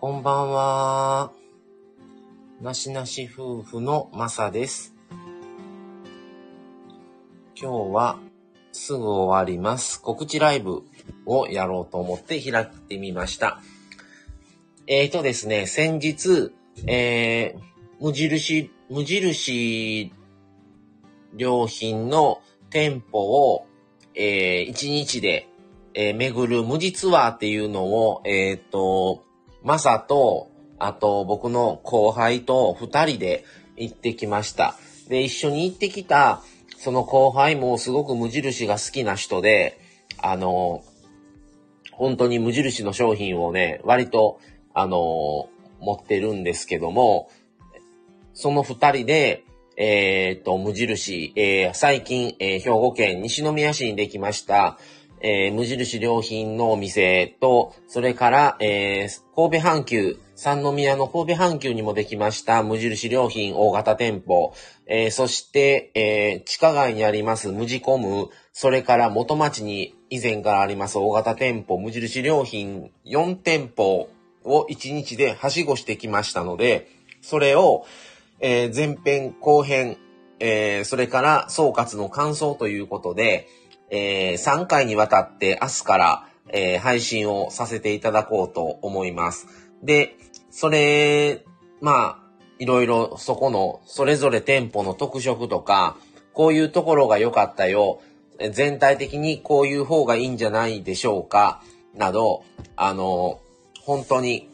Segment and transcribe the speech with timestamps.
[0.00, 1.30] こんばんは。
[2.62, 4.94] なしなし夫婦のまさです。
[7.54, 8.18] 今日は
[8.72, 10.00] すぐ終わります。
[10.00, 10.84] 告知ライブ
[11.26, 13.60] をやろうと思って開いてみました。
[14.86, 16.50] えーとですね、先日、
[16.86, 17.60] えー、
[18.02, 20.14] 無印、無印
[21.36, 22.40] 良品の
[22.70, 23.66] 店舗を、
[24.14, 25.46] えー、1日で、
[25.92, 29.26] えー巡る無地ツアーっていうのを、えっ、と、
[29.62, 33.44] マサと、あと僕の後輩と二人で
[33.76, 34.76] 行ってきました。
[35.08, 36.42] で、一緒に行ってきた、
[36.78, 39.78] その後輩もすごく無印が好きな人で、
[40.18, 40.82] あの、
[41.92, 44.40] 本当に無印の商品をね、割と、
[44.72, 45.48] あの、
[45.80, 47.30] 持ってるんですけども、
[48.32, 49.44] その二人で、
[49.76, 54.78] えっ、と、無印、えー最近、えー兵庫県西宮市にできました、
[55.20, 64.54] えー無印良品のお店と、それから、えー神戸阪急、三宮の神戸阪急にもできました無印良品大型店舗、
[64.86, 71.78] えーそして、えー地下街にあります無地コム、それから元町に以前からあります大型店舗。
[71.78, 74.08] 無印良品4店舗
[74.44, 76.88] を1日ではしごしてきましたので、
[77.20, 77.84] それを、
[78.40, 79.98] えー前編後編、
[80.38, 83.46] えーそれから総括の感想ということで、
[83.90, 89.46] え3回にわたって明日から、えー配信をさせていただこうと思います。
[89.82, 90.16] で、
[90.50, 91.44] それ、
[91.80, 92.18] まあ、
[92.58, 95.96] いろいろそこのそれぞれ店舗の特色とか、
[96.32, 98.00] こういうところが良かったよ、
[98.52, 101.62] 全体的にこういう方がいいんじゃないでしょうか、
[101.94, 102.44] など、
[102.76, 103.40] あの、
[103.82, 104.49] 本当に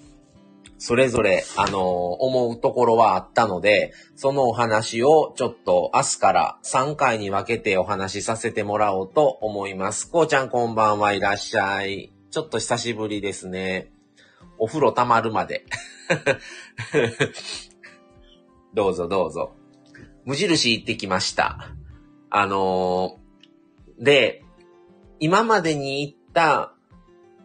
[0.79, 10.11] それぞれ、あの思うところはあったので、そのお話をちょっと明日から3回に分けてお話しさせてもらおうと思います。
[10.11, 12.13] こうちゃんこんばんはいらっしゃい。
[12.31, 13.93] ちょっと久しぶりですね。
[14.59, 15.65] お風呂溜まるまで。
[18.75, 19.55] どうぞどうぞ。
[20.25, 21.71] 無印行ってきました。
[22.31, 23.27] あのー
[23.99, 24.45] で、
[25.21, 26.75] 今までに行った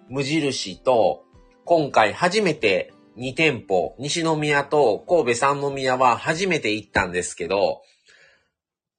[0.10, 1.24] 無印と、
[1.64, 7.82] 今回初めて2店舗、西宮と神戸三宮は初めて行ったんですけど、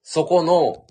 [0.03, 0.87] そこの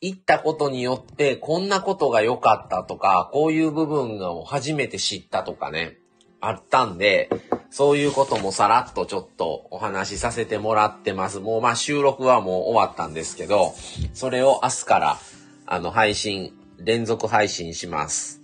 [0.00, 5.98] 行ったことによってこんなことが良かったとか、こういう部分を初めて知ったとかね、
[6.40, 7.30] あったんで、
[7.70, 11.38] そういうこともさらっとちょっとお話しさせてもらってます。
[11.38, 13.74] もうまあ収録はもう終わったんですけど、
[14.14, 15.18] それを明日から
[15.66, 18.42] あの配信、連続配信します。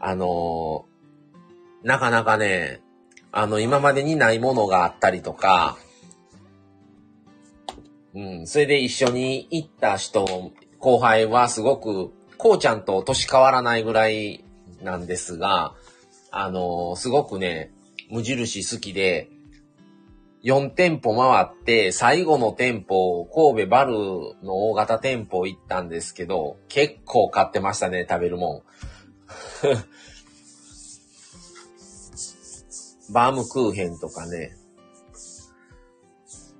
[0.00, 0.92] あのー
[1.84, 2.80] なかなかね、
[3.32, 5.78] あの、今までにないものがあったりとか、
[8.14, 14.44] うん、それで一緒に行った人、後輩はすごく、こうちゃんと年変わらないぐらい
[14.82, 15.74] なんですが、
[16.30, 17.72] あの、すごくね、
[18.10, 19.30] 無印好きで、
[20.44, 23.94] 4店舗回って、最後の店舗、神戸バル
[24.42, 28.62] の大型店舗行ったんですけど、結構買ってましたね、食べるもん。
[33.12, 34.56] バームクーヘンとかね。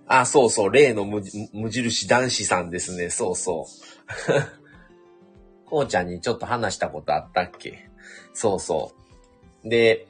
[0.07, 1.23] あ、そうそう、例の無
[1.71, 3.09] 印男子さんですね。
[3.09, 3.67] そうそう。
[5.65, 7.89] こうちゃんにちょっと話したことあったっけ？
[8.35, 8.93] そうそ
[9.65, 9.69] う。
[9.69, 10.07] で、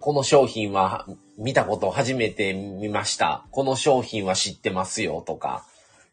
[0.00, 1.06] この商品は
[1.38, 3.46] 見たこと初めて見ました。
[3.52, 5.64] この商品は知ってますよとか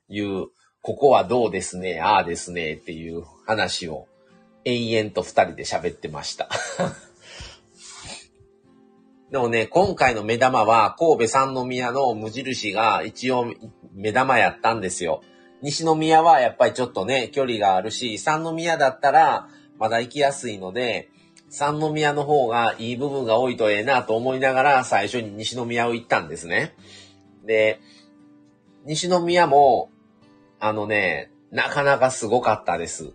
[0.09, 0.47] いう、
[0.81, 4.07] ここはどうですね、ああですねっていう話を
[4.65, 6.49] 延々と二人で喋ってました。
[9.33, 13.51] でもね、今回の目玉は神戸三宮の無印が一応
[13.95, 15.23] 目玉やったんですよ。
[15.63, 19.47] 西宮はやっぱりちょっとね、距離があるし、三宮だったら
[19.79, 21.09] まだ行きやすいので、
[21.49, 26.75] 三宮の方がいい部分が多いとええなと思いながら最初に西宮を行ったんですね。
[27.43, 27.79] で、
[28.85, 29.89] 西宮も、
[30.59, 33.13] あのね、なかなかすごかったです。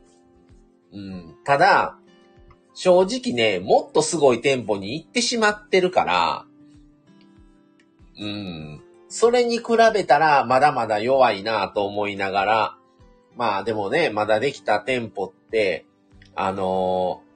[0.92, 1.36] うん。
[1.44, 1.96] ただ、
[2.80, 6.44] 正直ね、もっとすごい店舗に行ってしまってるから、
[8.20, 8.80] うん。
[9.08, 12.76] それに比べたらまだまだ弱いなと思いながら、
[13.36, 15.86] まあでもね、まだできた店舗って、
[16.36, 17.28] あのー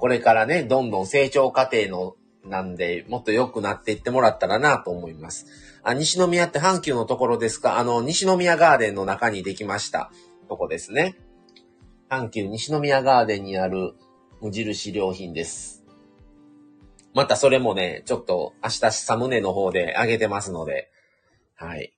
[0.00, 5.46] これからね、どんどん成長過程の、なんで、もっと良くなっていってもらったらなと思います。
[5.84, 7.78] あ、西宮って阪急のところですか？
[7.78, 10.10] あの、西宮ガーデンの中にできました
[10.48, 11.16] とこですね。
[12.10, 13.94] 阪急西宮ガーデンにある
[14.40, 15.84] 無印良品です。
[17.14, 20.90] またそれもね、ちょっと明日サムネの方で上げてますので、
[21.54, 21.92] はい。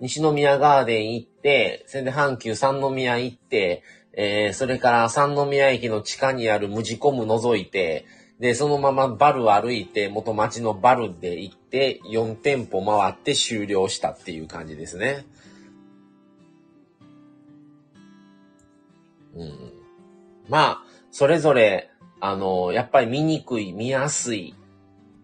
[0.00, 3.82] 西宮ガーデン行って、それで阪急三宮行って、
[4.14, 8.06] えー、それから三宮駅の地下にある無地コム覗いて、
[8.40, 15.26] で、そのままバル歩いて、元町のバルで行って、4店舗回って終了したっていう感じですね。
[19.36, 19.72] うん。
[20.48, 21.90] まあ、それぞれ、
[22.20, 24.54] あの、やっぱり見にくい、見やすい、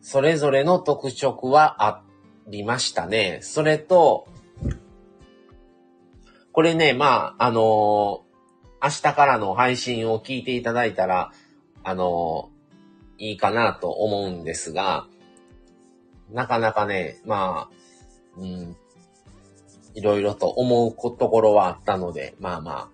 [0.00, 2.02] それぞれの特色はあ
[2.46, 3.40] りましたね。
[3.42, 4.26] それと、
[6.52, 8.24] これね、まあ、あの
[8.82, 11.32] 明日からの配信を聞いていただいたら、
[11.82, 12.50] あの
[13.18, 15.06] いいかなと思うんですが、
[16.32, 18.76] なかなかね、まあ、うん、
[19.94, 22.88] いろいろと思うところはあったので、まあまあ、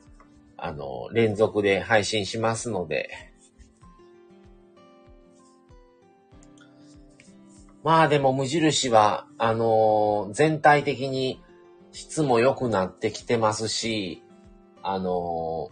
[0.67, 3.11] あの、連続で配信しますので、
[7.85, 11.41] まあでも無印は、あのー、全体的に
[11.93, 14.25] 質も良くなってきてますし、
[14.83, 15.71] あの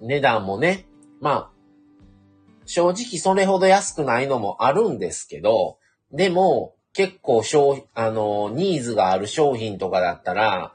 [0.00, 0.86] ー、値段もね、
[1.20, 1.50] まあ、
[2.64, 5.78] 正直それほど安くないのもあるんですけど、
[6.10, 10.72] でも、結構商、あのー、ニーズがある商品とかだったら、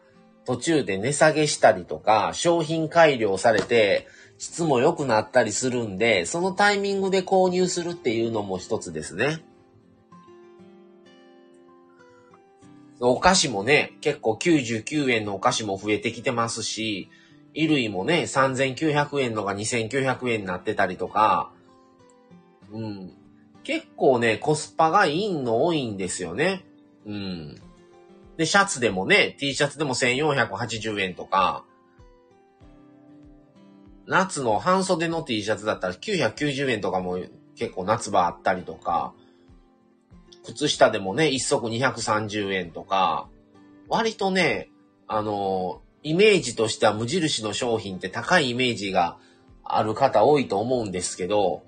[0.49, 4.07] 途中で値下げしたりとか、商品改良されて、
[4.39, 9.43] 質も良くなったりするんで、そのタイミングで購入するっていうのも一つですね。
[12.99, 17.11] お菓子もね、結構99円のお菓子も増えてきてますし、
[17.53, 21.51] 衣類もね、3900円のが2900円になってたりとか、
[22.71, 23.13] うん。
[23.63, 26.65] 結構ね、コスパがいいの多いんですよね。
[27.05, 27.61] うん。
[28.39, 31.65] で、シャツでもね、T シャツでも1480円とか、
[34.07, 37.19] 夏の半袖の T シャツだったら990円とかも
[37.57, 39.13] 結構夏場あったりとか、
[40.45, 43.27] 靴下でもね、一足230円とか、
[43.89, 44.69] 割とね、
[45.09, 49.17] あの、イメージとしては無印の商品って高いイメージが
[49.65, 51.63] ある方多いと思うんですけど、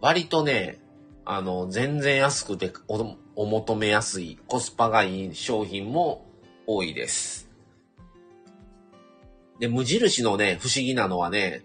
[0.00, 0.80] 割とね、
[1.28, 6.24] あの、全然安くておお求めやすい、コスパがいい商品も
[6.68, 7.50] 多いです。
[9.58, 11.64] で、無印のね、不思議なのはね、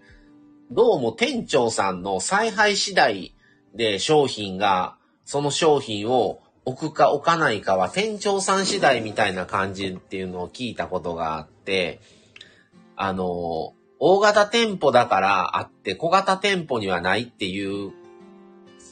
[0.72, 3.36] どうも店長さんの采配次第
[3.72, 12.00] で商品が、その商品を置くか置かないかは店長さん次第みたいな感じっていうのを聞いたことがあって、
[12.96, 17.92] あの、大型店舗だからあって小型店舗にはないっていう、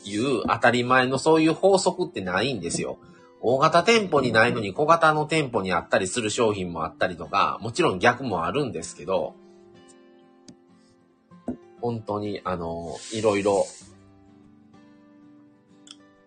[0.05, 2.99] いう当たり前のそういう法則ってないんですよ。
[3.43, 9.35] 大型店舗にないのに小型の店舗にあったりする商品もあったりとか、もちろん逆もあるんですけど、
[11.81, 13.67] 本当にあの、いろいろ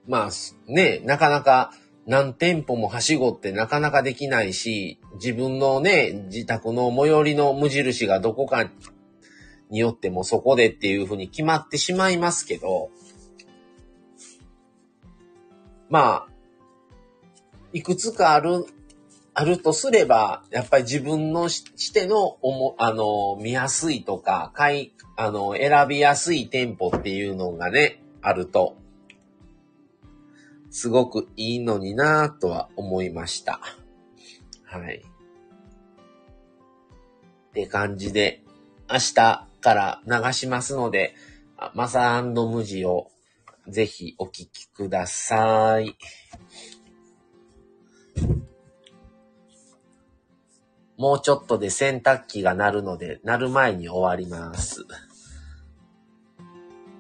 [0.08, 0.30] まあ
[0.68, 1.72] ね、なかなか
[2.06, 8.70] 何店舗もはしごってなかなかできないし、自分のね、自宅の最寄りの無印がどこか
[9.70, 12.90] によってもそこでっていうふうに決まってしまいますけど、
[15.90, 16.28] まあ、
[17.74, 18.66] いくつかある、
[19.34, 28.78] あるとすれば、やっぱり自分のしてのおも、あの、見やすいとか、買い、あの、選びやすい店舗っていうのがね、あると
[30.74, 33.60] すごくいいのになぁとは思いました。
[34.64, 35.04] はい。
[37.50, 38.42] って感じで、
[38.90, 41.14] 明日から流しますので、
[41.76, 43.12] マサムジを
[43.68, 45.96] ぜひお聞きください。
[50.98, 54.86] もうちょっとで洗濯機が鳴るので、鳴る前に終わります。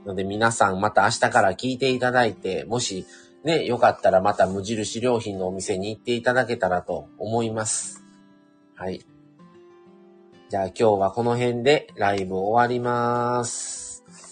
[0.05, 3.05] ので皆さんまた明日から聞いていただいて、もし
[3.43, 8.03] ね、よかったらまた無印良品のお店に行っていただけたらと思います。
[8.75, 9.05] はい。
[10.50, 13.83] じゃあ今日はこの辺でライブ終わります。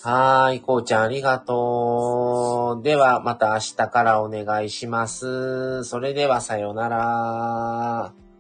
[0.04, 2.84] はーい、こうちゃんありがとう。
[2.84, 5.84] ではまた明日からお願いします。
[5.84, 8.31] それではさようなら。